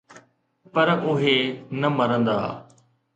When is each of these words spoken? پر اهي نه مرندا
پر 0.73 0.87
اهي 1.11 1.37
نه 1.79 1.87
مرندا 1.97 2.37